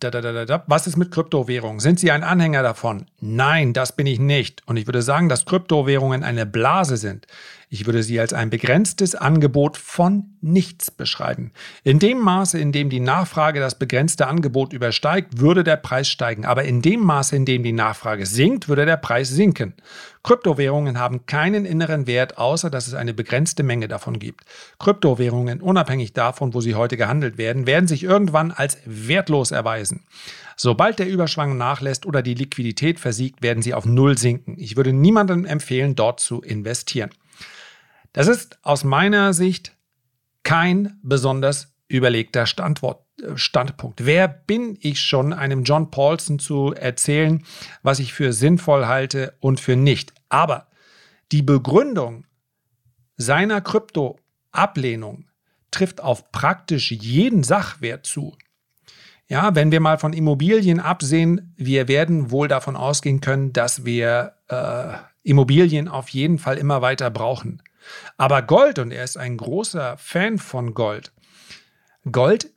da, 0.00 0.10
da, 0.10 0.20
da, 0.20 0.44
da. 0.44 0.64
Was 0.66 0.86
ist 0.86 0.96
mit 0.96 1.10
Kryptowährungen? 1.10 1.80
Sind 1.80 2.00
Sie 2.00 2.10
ein 2.10 2.22
Anhänger 2.22 2.62
davon? 2.62 3.06
Nein, 3.26 3.72
das 3.72 3.96
bin 3.96 4.06
ich 4.06 4.18
nicht. 4.18 4.62
Und 4.66 4.76
ich 4.76 4.86
würde 4.86 5.00
sagen, 5.00 5.30
dass 5.30 5.46
Kryptowährungen 5.46 6.22
eine 6.22 6.44
Blase 6.44 6.98
sind. 6.98 7.26
Ich 7.70 7.86
würde 7.86 8.02
sie 8.02 8.20
als 8.20 8.34
ein 8.34 8.50
begrenztes 8.50 9.14
Angebot 9.14 9.78
von 9.78 10.36
nichts 10.42 10.90
beschreiben. 10.90 11.50
In 11.84 11.98
dem 11.98 12.20
Maße, 12.20 12.58
in 12.58 12.70
dem 12.70 12.90
die 12.90 13.00
Nachfrage 13.00 13.60
das 13.60 13.78
begrenzte 13.78 14.26
Angebot 14.26 14.74
übersteigt, 14.74 15.40
würde 15.40 15.64
der 15.64 15.78
Preis 15.78 16.06
steigen. 16.06 16.44
Aber 16.44 16.64
in 16.64 16.82
dem 16.82 17.00
Maße, 17.00 17.34
in 17.34 17.46
dem 17.46 17.62
die 17.62 17.72
Nachfrage 17.72 18.26
sinkt, 18.26 18.68
würde 18.68 18.84
der 18.84 18.98
Preis 18.98 19.30
sinken. 19.30 19.72
Kryptowährungen 20.22 20.98
haben 20.98 21.24
keinen 21.24 21.64
inneren 21.64 22.06
Wert, 22.06 22.36
außer 22.36 22.68
dass 22.68 22.86
es 22.86 22.94
eine 22.94 23.14
begrenzte 23.14 23.62
Menge 23.62 23.88
davon 23.88 24.18
gibt. 24.18 24.44
Kryptowährungen, 24.78 25.62
unabhängig 25.62 26.12
davon, 26.12 26.52
wo 26.52 26.60
sie 26.60 26.74
heute 26.74 26.98
gehandelt 26.98 27.38
werden, 27.38 27.66
werden 27.66 27.88
sich 27.88 28.04
irgendwann 28.04 28.50
als 28.50 28.76
wertlos 28.84 29.50
erweisen. 29.50 30.04
Sobald 30.56 30.98
der 30.98 31.08
Überschwang 31.08 31.56
nachlässt 31.56 32.06
oder 32.06 32.22
die 32.22 32.34
Liquidität 32.34 33.00
versiegt, 33.00 33.42
werden 33.42 33.62
sie 33.62 33.74
auf 33.74 33.86
Null 33.86 34.18
sinken. 34.18 34.56
Ich 34.58 34.76
würde 34.76 34.92
niemandem 34.92 35.44
empfehlen, 35.44 35.94
dort 35.94 36.20
zu 36.20 36.40
investieren. 36.42 37.10
Das 38.12 38.28
ist 38.28 38.58
aus 38.62 38.84
meiner 38.84 39.32
Sicht 39.32 39.76
kein 40.44 40.98
besonders 41.02 41.74
überlegter 41.88 42.46
Standort, 42.46 43.04
äh, 43.20 43.36
Standpunkt. 43.36 44.06
Wer 44.06 44.28
bin 44.28 44.78
ich 44.80 45.00
schon, 45.00 45.32
einem 45.32 45.64
John 45.64 45.90
Paulson 45.90 46.38
zu 46.38 46.72
erzählen, 46.72 47.44
was 47.82 47.98
ich 47.98 48.12
für 48.12 48.32
sinnvoll 48.32 48.86
halte 48.86 49.34
und 49.40 49.60
für 49.60 49.76
nicht? 49.76 50.12
Aber 50.28 50.68
die 51.32 51.42
Begründung 51.42 52.26
seiner 53.16 53.60
Krypto-Ablehnung 53.60 55.28
trifft 55.70 56.00
auf 56.00 56.30
praktisch 56.30 56.92
jeden 56.92 57.42
Sachwert 57.42 58.06
zu. 58.06 58.36
Ja, 59.28 59.54
wenn 59.54 59.72
wir 59.72 59.80
mal 59.80 59.98
von 59.98 60.12
Immobilien 60.12 60.80
absehen, 60.80 61.54
wir 61.56 61.88
werden 61.88 62.30
wohl 62.30 62.46
davon 62.46 62.76
ausgehen 62.76 63.20
können, 63.20 63.52
dass 63.52 63.84
wir 63.84 64.34
äh, 64.48 64.94
Immobilien 65.22 65.88
auf 65.88 66.10
jeden 66.10 66.38
Fall 66.38 66.58
immer 66.58 66.82
weiter 66.82 67.10
brauchen. 67.10 67.62
Aber 68.16 68.42
Gold, 68.42 68.78
und 68.78 68.90
er 68.90 69.04
ist 69.04 69.16
ein 69.16 69.36
großer 69.36 69.96
Fan 69.96 70.38
von 70.38 70.74
Gold, 70.74 71.12
Gold 72.10 72.50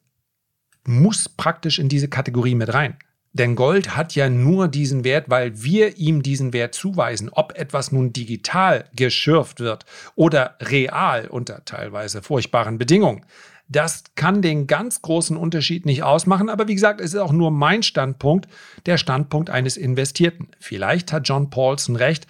muss 0.83 1.29
praktisch 1.29 1.79
in 1.79 1.89
diese 1.89 2.09
Kategorie 2.09 2.55
mit 2.55 2.73
rein. 2.73 2.97
Denn 3.33 3.55
Gold 3.55 3.95
hat 3.95 4.15
ja 4.15 4.29
nur 4.29 4.67
diesen 4.67 5.03
Wert, 5.03 5.29
weil 5.29 5.61
wir 5.61 5.97
ihm 5.97 6.23
diesen 6.23 6.53
Wert 6.53 6.73
zuweisen. 6.73 7.29
Ob 7.31 7.57
etwas 7.57 7.91
nun 7.91 8.11
digital 8.11 8.85
geschürft 8.95 9.59
wird 9.59 9.85
oder 10.15 10.57
real 10.61 11.27
unter 11.27 11.63
teilweise 11.63 12.21
furchtbaren 12.21 12.77
Bedingungen. 12.77 13.25
Das 13.69 14.03
kann 14.15 14.41
den 14.41 14.65
ganz 14.65 15.01
großen 15.01 15.35
Unterschied 15.35 15.85
nicht 15.85 16.03
ausmachen, 16.03 16.49
aber 16.49 16.67
wie 16.67 16.75
gesagt, 16.75 17.01
es 17.01 17.13
ist 17.13 17.19
auch 17.19 17.33
nur 17.33 17.51
mein 17.51 17.83
Standpunkt, 17.83 18.47
der 18.85 18.97
Standpunkt 18.97 19.49
eines 19.49 19.75
Investierten. 19.75 20.47
Vielleicht 20.59 21.11
hat 21.11 21.27
John 21.27 21.49
Paulson 21.49 21.97
recht 21.97 22.27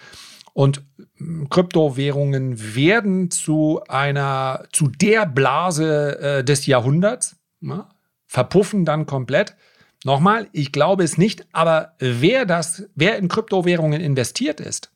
und 0.52 0.82
Kryptowährungen 1.50 2.74
werden 2.74 3.30
zu 3.30 3.80
einer, 3.88 4.64
zu 4.72 4.88
der 4.88 5.26
Blase 5.26 6.18
äh, 6.20 6.44
des 6.44 6.66
Jahrhunderts, 6.66 7.36
ne? 7.60 7.86
verpuffen 8.26 8.84
dann 8.84 9.06
komplett. 9.06 9.54
Nochmal, 10.04 10.48
ich 10.52 10.72
glaube 10.72 11.04
es 11.04 11.18
nicht, 11.18 11.46
aber 11.52 11.94
wer 11.98 12.46
das, 12.46 12.84
wer 12.94 13.18
in 13.18 13.28
Kryptowährungen 13.28 14.00
investiert 14.00 14.60
ist, 14.60 14.92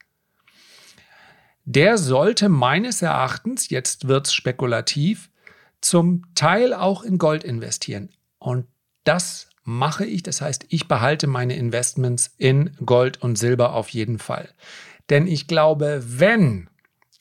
der 1.64 1.98
sollte 1.98 2.48
meines 2.48 3.02
Erachtens, 3.02 3.68
jetzt 3.68 4.08
wird 4.08 4.26
es 4.26 4.34
spekulativ, 4.34 5.30
zum 5.82 6.22
Teil 6.34 6.72
auch 6.72 7.02
in 7.02 7.18
Gold 7.18 7.44
investieren. 7.44 8.08
Und 8.38 8.66
das 9.04 9.48
mache 9.64 10.06
ich. 10.06 10.22
Das 10.22 10.40
heißt, 10.40 10.66
ich 10.68 10.88
behalte 10.88 11.26
meine 11.26 11.56
Investments 11.56 12.34
in 12.38 12.70
Gold 12.84 13.22
und 13.22 13.36
Silber 13.36 13.74
auf 13.74 13.90
jeden 13.90 14.18
Fall. 14.18 14.48
Denn 15.10 15.26
ich 15.26 15.46
glaube, 15.46 16.02
wenn, 16.04 16.68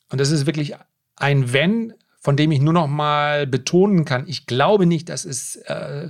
und 0.09 0.21
das 0.21 0.31
ist 0.31 0.45
wirklich 0.45 0.75
ein 1.17 1.53
Wenn, 1.53 1.93
von 2.19 2.37
dem 2.37 2.51
ich 2.51 2.61
nur 2.61 2.73
noch 2.73 2.87
mal 2.87 3.47
betonen 3.47 4.05
kann, 4.05 4.27
ich 4.27 4.45
glaube 4.45 4.85
nicht, 4.85 5.09
dass 5.09 5.25
es 5.25 5.55
äh, 5.55 6.09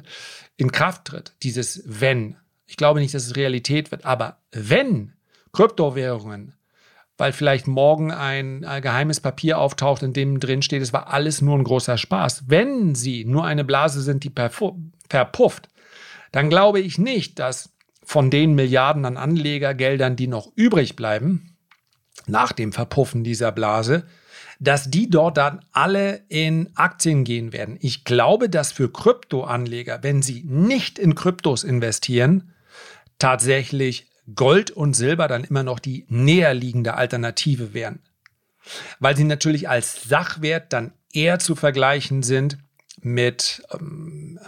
in 0.57 0.71
Kraft 0.71 1.05
tritt, 1.05 1.33
dieses 1.43 1.83
Wenn. 1.85 2.35
Ich 2.67 2.77
glaube 2.77 2.99
nicht, 2.99 3.13
dass 3.13 3.25
es 3.25 3.35
Realität 3.35 3.91
wird. 3.91 4.05
Aber 4.05 4.37
wenn 4.51 5.13
Kryptowährungen, 5.53 6.53
weil 7.21 7.33
vielleicht 7.33 7.67
morgen 7.67 8.11
ein, 8.11 8.65
ein 8.65 8.81
geheimes 8.81 9.19
Papier 9.19 9.59
auftaucht, 9.59 10.01
in 10.01 10.11
dem 10.11 10.39
drin 10.39 10.63
steht, 10.63 10.81
es 10.81 10.91
war 10.91 11.13
alles 11.13 11.39
nur 11.39 11.55
ein 11.55 11.63
großer 11.63 11.99
Spaß, 11.99 12.45
wenn 12.47 12.95
sie 12.95 13.25
nur 13.25 13.45
eine 13.45 13.63
Blase 13.63 14.01
sind, 14.01 14.23
die 14.23 14.31
verpufft, 15.07 15.69
dann 16.31 16.49
glaube 16.49 16.79
ich 16.79 16.97
nicht, 16.97 17.37
dass 17.37 17.73
von 18.03 18.31
den 18.31 18.55
Milliarden 18.55 19.05
an 19.05 19.17
Anlegergeldern, 19.17 20.15
die 20.15 20.25
noch 20.25 20.51
übrig 20.55 20.95
bleiben, 20.95 21.55
nach 22.25 22.53
dem 22.53 22.71
Verpuffen 22.71 23.23
dieser 23.23 23.51
Blase, 23.51 24.07
dass 24.59 24.89
die 24.89 25.07
dort 25.07 25.37
dann 25.37 25.63
alle 25.73 26.23
in 26.27 26.71
Aktien 26.73 27.23
gehen 27.23 27.53
werden. 27.53 27.77
Ich 27.81 28.03
glaube, 28.03 28.49
dass 28.49 28.71
für 28.71 28.91
Kryptoanleger, 28.91 29.99
wenn 30.01 30.23
sie 30.23 30.43
nicht 30.47 30.97
in 30.97 31.13
Kryptos 31.13 31.63
investieren, 31.63 32.55
tatsächlich 33.19 34.10
Gold 34.35 34.71
und 34.71 34.93
Silber 34.93 35.27
dann 35.27 35.43
immer 35.43 35.63
noch 35.63 35.79
die 35.79 36.05
näherliegende 36.09 36.93
Alternative 36.95 37.73
wären. 37.73 37.99
weil 38.99 39.17
sie 39.17 39.23
natürlich 39.23 39.69
als 39.69 40.03
Sachwert 40.03 40.71
dann 40.73 40.93
eher 41.11 41.39
zu 41.39 41.55
vergleichen 41.55 42.23
sind 42.23 42.57
mit, 43.01 43.63
ähm, 43.73 44.39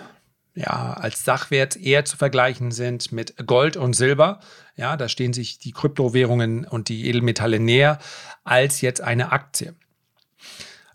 ja, 0.55 0.93
als 0.93 1.23
Sachwert 1.25 1.75
eher 1.75 2.05
zu 2.05 2.17
vergleichen 2.17 2.71
sind 2.71 3.11
mit 3.11 3.35
Gold 3.47 3.75
und 3.75 3.93
Silber. 3.93 4.39
Ja, 4.75 4.97
da 4.97 5.09
stehen 5.09 5.33
sich 5.33 5.57
die 5.59 5.71
Kryptowährungen 5.71 6.65
und 6.65 6.89
die 6.89 7.07
Edelmetalle 7.07 7.59
näher 7.59 7.99
als 8.43 8.81
jetzt 8.81 9.01
eine 9.01 9.31
Aktie. 9.31 9.73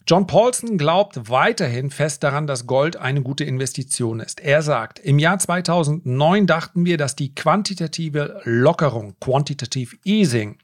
John 0.09 0.27
Paulson 0.27 0.79
glaubt 0.79 1.29
weiterhin 1.29 1.91
fest 1.91 2.23
daran, 2.23 2.47
dass 2.47 2.67
Gold 2.67 2.97
eine 2.97 3.21
gute 3.21 3.45
Investition 3.45 4.21
ist. 4.21 4.41
Er 4.41 4.63
sagt, 4.63 4.99
im 4.99 5.19
Jahr 5.19 5.39
2009 5.39 6.47
dachten 6.47 6.87
wir, 6.87 6.97
dass 6.97 7.15
die 7.15 7.35
quantitative 7.35 8.41
Lockerung, 8.45 9.17
Quantitative 9.21 9.99
Easing 10.05 10.57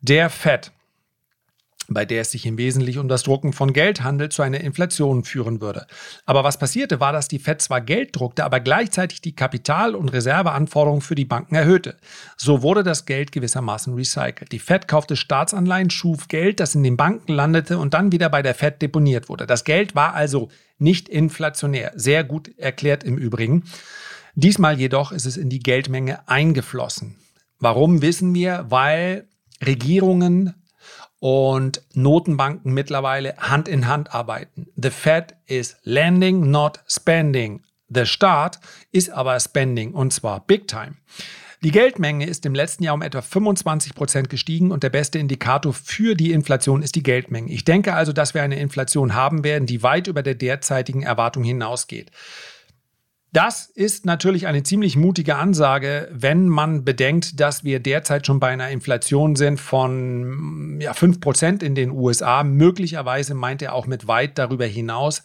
der 0.00 0.30
Fed 0.30 0.70
bei 1.88 2.04
der 2.04 2.22
es 2.22 2.30
sich 2.30 2.46
im 2.46 2.58
Wesentlichen 2.58 3.00
um 3.00 3.08
das 3.08 3.22
Drucken 3.22 3.52
von 3.52 3.72
Geld 3.72 4.02
handelt, 4.02 4.32
zu 4.32 4.42
einer 4.42 4.60
Inflation 4.60 5.24
führen 5.24 5.60
würde. 5.60 5.86
Aber 6.26 6.44
was 6.44 6.58
passierte, 6.58 7.00
war, 7.00 7.12
dass 7.12 7.28
die 7.28 7.38
Fed 7.38 7.60
zwar 7.60 7.80
Geld 7.80 8.16
druckte, 8.16 8.44
aber 8.44 8.60
gleichzeitig 8.60 9.20
die 9.20 9.34
Kapital- 9.34 9.94
und 9.94 10.10
Reserveanforderungen 10.10 11.02
für 11.02 11.14
die 11.14 11.24
Banken 11.24 11.54
erhöhte. 11.54 11.96
So 12.36 12.62
wurde 12.62 12.82
das 12.82 13.04
Geld 13.04 13.32
gewissermaßen 13.32 13.94
recycelt. 13.94 14.52
Die 14.52 14.58
Fed 14.58 14.88
kaufte 14.88 15.16
Staatsanleihen, 15.16 15.90
schuf 15.90 16.28
Geld, 16.28 16.60
das 16.60 16.74
in 16.74 16.82
den 16.82 16.96
Banken 16.96 17.32
landete 17.32 17.78
und 17.78 17.94
dann 17.94 18.12
wieder 18.12 18.28
bei 18.28 18.42
der 18.42 18.54
Fed 18.54 18.80
deponiert 18.80 19.28
wurde. 19.28 19.46
Das 19.46 19.64
Geld 19.64 19.94
war 19.94 20.14
also 20.14 20.48
nicht 20.78 21.08
inflationär. 21.08 21.92
Sehr 21.96 22.24
gut 22.24 22.56
erklärt 22.58 23.04
im 23.04 23.18
Übrigen. 23.18 23.64
Diesmal 24.34 24.78
jedoch 24.78 25.12
ist 25.12 25.26
es 25.26 25.36
in 25.36 25.50
die 25.50 25.60
Geldmenge 25.60 26.26
eingeflossen. 26.28 27.16
Warum 27.58 28.02
wissen 28.02 28.34
wir? 28.34 28.66
Weil 28.70 29.28
Regierungen 29.64 30.54
und 31.22 31.82
Notenbanken 31.94 32.74
mittlerweile 32.74 33.36
Hand 33.36 33.68
in 33.68 33.86
Hand 33.86 34.12
arbeiten. 34.12 34.66
The 34.74 34.90
Fed 34.90 35.36
is 35.46 35.76
lending, 35.84 36.50
not 36.50 36.80
spending. 36.88 37.62
The 37.88 38.06
Staat 38.06 38.58
ist 38.90 39.08
aber 39.10 39.38
spending 39.38 39.94
und 39.94 40.12
zwar 40.12 40.44
big 40.44 40.66
time. 40.66 40.96
Die 41.62 41.70
Geldmenge 41.70 42.26
ist 42.26 42.44
im 42.44 42.56
letzten 42.56 42.82
Jahr 42.82 42.94
um 42.94 43.02
etwa 43.02 43.22
25 43.22 43.94
Prozent 43.94 44.30
gestiegen 44.30 44.72
und 44.72 44.82
der 44.82 44.90
beste 44.90 45.20
Indikator 45.20 45.72
für 45.72 46.16
die 46.16 46.32
Inflation 46.32 46.82
ist 46.82 46.96
die 46.96 47.04
Geldmenge. 47.04 47.52
Ich 47.52 47.64
denke 47.64 47.94
also, 47.94 48.12
dass 48.12 48.34
wir 48.34 48.42
eine 48.42 48.58
Inflation 48.58 49.14
haben 49.14 49.44
werden, 49.44 49.66
die 49.66 49.84
weit 49.84 50.08
über 50.08 50.24
der 50.24 50.34
derzeitigen 50.34 51.04
Erwartung 51.04 51.44
hinausgeht. 51.44 52.10
Das 53.32 53.64
ist 53.64 54.04
natürlich 54.04 54.46
eine 54.46 54.62
ziemlich 54.62 54.96
mutige 54.96 55.36
Ansage, 55.36 56.08
wenn 56.12 56.48
man 56.50 56.84
bedenkt, 56.84 57.40
dass 57.40 57.64
wir 57.64 57.80
derzeit 57.80 58.26
schon 58.26 58.38
bei 58.40 58.48
einer 58.48 58.68
Inflation 58.68 59.36
sind 59.36 59.58
von 59.58 60.78
ja, 60.82 60.92
5% 60.92 61.62
in 61.62 61.74
den 61.74 61.90
USA. 61.90 62.44
Möglicherweise 62.44 63.32
meint 63.32 63.62
er 63.62 63.74
auch 63.74 63.86
mit 63.86 64.06
weit 64.06 64.36
darüber 64.36 64.66
hinaus, 64.66 65.22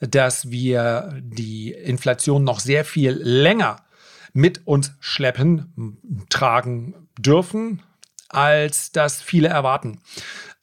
dass 0.00 0.50
wir 0.50 1.20
die 1.20 1.72
Inflation 1.72 2.42
noch 2.42 2.58
sehr 2.58 2.86
viel 2.86 3.10
länger 3.10 3.84
mit 4.32 4.66
uns 4.66 4.94
schleppen, 5.00 5.98
tragen 6.30 6.94
dürfen, 7.18 7.82
als 8.30 8.92
das 8.92 9.20
viele 9.20 9.48
erwarten. 9.48 10.00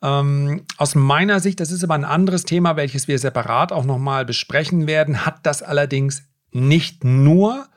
Ähm, 0.01 0.65
aus 0.77 0.95
meiner 0.95 1.39
Sicht, 1.39 1.59
das 1.59 1.71
ist 1.71 1.83
aber 1.83 1.93
ein 1.93 2.03
anderes 2.03 2.45
Thema, 2.45 2.75
welches 2.77 3.07
wir 3.07 3.19
separat 3.19 3.71
auch 3.71 3.85
nochmal 3.85 4.25
besprechen 4.25 4.87
werden, 4.87 5.23
hat 5.23 5.45
das 5.45 5.61
allerdings 5.61 6.23
nicht 6.55 7.03
nur 7.03 7.67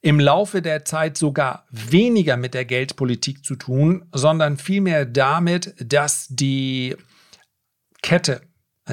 im 0.00 0.20
Laufe 0.20 0.62
der 0.62 0.84
Zeit 0.84 1.18
sogar 1.18 1.66
weniger 1.70 2.36
mit 2.36 2.54
der 2.54 2.64
Geldpolitik 2.64 3.44
zu 3.44 3.56
tun, 3.56 4.06
sondern 4.12 4.56
vielmehr 4.56 5.04
damit, 5.04 5.74
dass 5.78 6.28
die 6.28 6.96
Kette, 8.00 8.42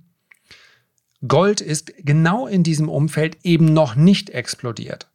Gold 1.27 1.61
ist 1.61 1.93
genau 1.99 2.47
in 2.47 2.63
diesem 2.63 2.89
Umfeld 2.89 3.39
eben 3.43 3.73
noch 3.73 3.97
nicht 3.97 4.31
explodiert. 4.31 5.09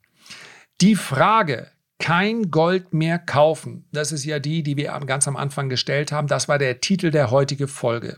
Die 0.81 0.95
Frage, 0.95 1.71
kein 2.03 2.51
Gold 2.51 2.93
mehr 2.93 3.17
kaufen. 3.17 3.85
Das 3.93 4.11
ist 4.11 4.25
ja 4.25 4.39
die, 4.39 4.61
die 4.61 4.75
wir 4.75 4.91
ganz 5.05 5.25
am 5.25 5.37
Anfang 5.37 5.69
gestellt 5.69 6.11
haben. 6.11 6.27
Das 6.27 6.49
war 6.49 6.57
der 6.57 6.81
Titel 6.81 7.11
der 7.11 7.31
heutigen 7.31 7.69
Folge. 7.69 8.17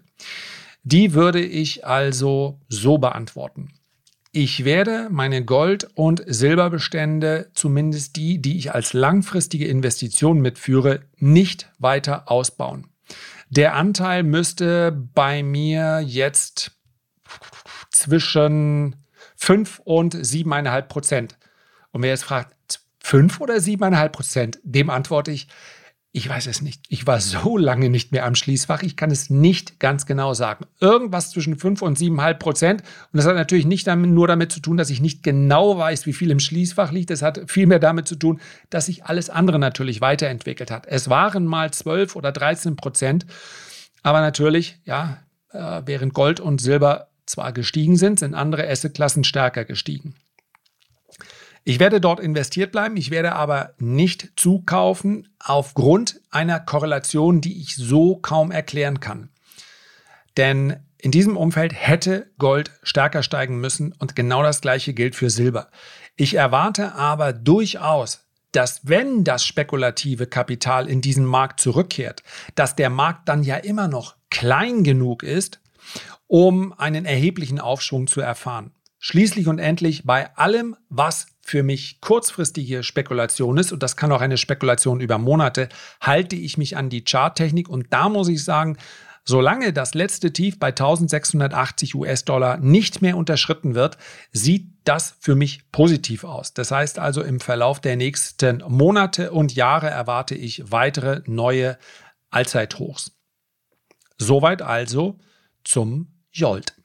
Die 0.81 1.13
würde 1.13 1.39
ich 1.39 1.85
also 1.85 2.59
so 2.67 2.97
beantworten. 2.97 3.73
Ich 4.31 4.65
werde 4.65 5.07
meine 5.11 5.45
Gold- 5.45 5.87
und 5.93 6.23
Silberbestände, 6.25 7.51
zumindest 7.53 8.15
die, 8.15 8.41
die 8.41 8.57
ich 8.57 8.73
als 8.73 8.93
langfristige 8.93 9.67
Investition 9.67 10.39
mitführe, 10.39 11.01
nicht 11.17 11.71
weiter 11.77 12.31
ausbauen. 12.31 12.87
Der 13.51 13.75
Anteil 13.75 14.23
müsste 14.23 14.91
bei 15.13 15.43
mir 15.43 15.99
jetzt 15.99 16.71
zwischen 17.91 18.95
5 19.35 19.79
und 19.85 20.15
7,5 20.15 20.81
Prozent. 20.87 21.37
Und 21.91 22.01
wer 22.01 22.09
jetzt 22.09 22.23
fragt, 22.23 22.54
fünf 23.05 23.39
oder 23.39 23.59
siebeneinhalb 23.61 24.13
Prozent? 24.13 24.57
Dem 24.63 24.89
antworte 24.89 25.31
ich, 25.31 25.47
ich 26.11 26.27
weiß 26.27 26.47
es 26.47 26.63
nicht. 26.63 26.81
Ich 26.89 27.05
war 27.05 27.21
so 27.21 27.55
lange 27.55 27.91
nicht 27.91 28.11
mehr 28.11 28.25
am 28.25 28.33
Schließfach. 28.33 28.81
Ich 28.81 28.97
kann 28.97 29.11
es 29.11 29.29
nicht 29.29 29.79
ganz 29.79 30.07
genau 30.07 30.33
sagen. 30.33 30.65
Irgendwas 30.79 31.29
zwischen 31.29 31.57
fünf 31.57 31.83
und 31.83 31.99
siebeneinhalb 31.99 32.39
Prozent. 32.39 32.81
Und 32.81 33.17
das 33.17 33.27
hat 33.27 33.35
natürlich 33.35 33.67
nicht 33.67 33.85
damit, 33.85 34.09
nur 34.09 34.27
damit 34.27 34.51
zu 34.51 34.59
tun, 34.59 34.77
dass 34.77 34.89
ich 34.89 35.01
nicht 35.01 35.21
genau 35.21 35.77
weiß, 35.77 36.07
wie 36.07 36.13
viel 36.13 36.31
im 36.31 36.39
Schließfach 36.39 36.91
liegt. 36.91 37.11
Es 37.11 37.21
hat 37.21 37.43
vielmehr 37.45 37.79
damit 37.79 38.07
zu 38.07 38.15
tun, 38.15 38.39
dass 38.71 38.87
sich 38.87 39.05
alles 39.05 39.29
andere 39.29 39.59
natürlich 39.59 40.01
weiterentwickelt 40.01 40.71
hat. 40.71 40.87
Es 40.87 41.07
waren 41.07 41.45
mal 41.45 41.71
zwölf 41.71 42.15
oder 42.15 42.31
dreizehn 42.31 42.75
Prozent. 42.75 43.27
Aber 44.01 44.21
natürlich, 44.21 44.79
ja, 44.83 45.19
äh, 45.51 45.83
während 45.85 46.15
Gold 46.15 46.39
und 46.39 46.59
Silber 46.59 47.09
zwar 47.27 47.53
gestiegen 47.53 47.97
sind, 47.97 48.19
sind 48.19 48.33
andere 48.33 48.67
Assetklassen 48.67 49.23
stärker 49.23 49.63
gestiegen. 49.63 50.15
Ich 51.67 51.79
werde 51.79 51.99
dort 51.99 52.19
investiert 52.19 52.71
bleiben, 52.71 52.95
ich 52.95 53.09
werde 53.09 53.33
aber 53.33 53.73
nicht 53.79 54.33
zukaufen 54.35 55.27
aufgrund 55.39 56.21
einer 56.29 56.59
Korrelation, 56.59 57.41
die 57.41 57.59
ich 57.59 57.75
so 57.75 58.17
kaum 58.17 58.51
erklären 58.51 58.99
kann. 58.99 59.29
Denn 60.37 60.77
in 60.99 61.09
diesem 61.09 61.35
Umfeld 61.35 61.73
hätte 61.73 62.31
Gold 62.37 62.71
stärker 62.83 63.23
steigen 63.23 63.59
müssen 63.59 63.93
und 63.93 64.15
genau 64.15 64.43
das 64.43 64.61
gleiche 64.61 64.93
gilt 64.93 65.15
für 65.15 65.31
Silber. 65.31 65.71
Ich 66.15 66.35
erwarte 66.35 66.93
aber 66.93 67.33
durchaus, 67.33 68.27
dass 68.51 68.87
wenn 68.87 69.23
das 69.23 69.43
spekulative 69.43 70.27
Kapital 70.27 70.87
in 70.87 71.01
diesen 71.01 71.25
Markt 71.25 71.59
zurückkehrt, 71.59 72.21
dass 72.53 72.75
der 72.75 72.91
Markt 72.91 73.27
dann 73.27 73.41
ja 73.41 73.55
immer 73.55 73.87
noch 73.87 74.15
klein 74.29 74.83
genug 74.83 75.23
ist, 75.23 75.61
um 76.27 76.73
einen 76.73 77.05
erheblichen 77.05 77.59
Aufschwung 77.59 78.05
zu 78.05 78.21
erfahren. 78.21 78.71
Schließlich 78.99 79.47
und 79.47 79.59
endlich 79.59 80.03
bei 80.03 80.35
allem, 80.35 80.75
was 80.89 81.27
für 81.45 81.61
mich 81.61 82.01
kurzfristige 82.01 82.81
Spekulation 82.81 83.59
ist, 83.59 83.71
und 83.71 83.83
das 83.83 83.95
kann 83.95 84.11
auch 84.11 84.21
eine 84.21 84.37
Spekulation 84.37 84.99
über 84.99 85.19
Monate, 85.19 85.69
halte 86.01 86.35
ich 86.35 86.57
mich 86.57 86.75
an 86.75 86.89
die 86.89 87.03
Charttechnik. 87.03 87.69
Und 87.69 87.93
da 87.93 88.09
muss 88.09 88.29
ich 88.29 88.43
sagen, 88.43 88.77
solange 89.25 89.71
das 89.71 89.93
letzte 89.93 90.33
Tief 90.33 90.57
bei 90.57 90.69
1680 90.69 91.93
US-Dollar 91.93 92.57
nicht 92.57 93.03
mehr 93.03 93.15
unterschritten 93.15 93.75
wird, 93.75 93.99
sieht 94.31 94.71
das 94.85 95.17
für 95.19 95.35
mich 95.35 95.71
positiv 95.71 96.23
aus. 96.23 96.55
Das 96.55 96.71
heißt 96.71 96.97
also, 96.97 97.21
im 97.21 97.39
Verlauf 97.39 97.79
der 97.79 97.95
nächsten 97.95 98.63
Monate 98.67 99.31
und 99.31 99.53
Jahre 99.53 99.87
erwarte 99.87 100.33
ich 100.33 100.71
weitere 100.71 101.21
neue 101.27 101.77
Allzeithochs. 102.31 103.11
Soweit 104.17 104.63
also 104.63 105.19
zum 105.63 106.07
Jolt. 106.31 106.75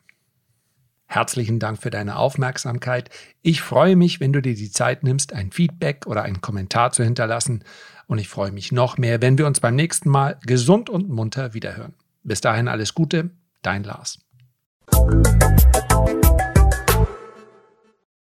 Herzlichen 1.13 1.59
Dank 1.59 1.83
für 1.83 1.91
deine 1.91 2.15
Aufmerksamkeit. 2.15 3.11
Ich 3.43 3.63
freue 3.63 3.97
mich, 3.97 4.21
wenn 4.21 4.33
du 4.33 4.41
dir 4.41 4.55
die 4.55 4.71
Zeit 4.71 5.03
nimmst, 5.03 5.33
ein 5.33 5.51
Feedback 5.51 6.07
oder 6.07 6.23
einen 6.23 6.41
Kommentar 6.41 6.93
zu 6.93 7.03
hinterlassen. 7.03 7.65
Und 8.07 8.19
ich 8.19 8.29
freue 8.29 8.53
mich 8.53 8.71
noch 8.71 8.97
mehr, 8.97 9.21
wenn 9.21 9.37
wir 9.37 9.49
uns 9.49 9.59
beim 9.59 9.75
nächsten 9.75 10.09
Mal 10.09 10.39
gesund 10.47 10.89
und 10.89 11.09
munter 11.09 11.53
wiederhören. 11.53 11.95
Bis 12.23 12.41
dahin 12.41 12.69
alles 12.69 12.95
Gute, 12.95 13.31
dein 13.63 13.83
Lars. 13.83 14.21